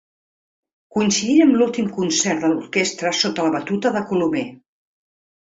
Coincidint 0.95 1.43
amb 1.45 1.57
l'últim 1.59 1.91
concert 1.97 2.41
de 2.47 2.51
l'orquestra 2.55 3.13
sota 3.19 3.47
la 3.49 3.53
batuta 3.59 3.95
de 3.99 4.03
Colomer. 4.09 4.45